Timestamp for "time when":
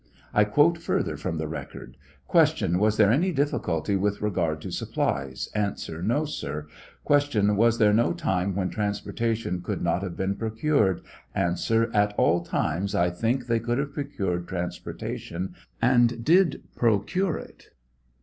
8.11-8.71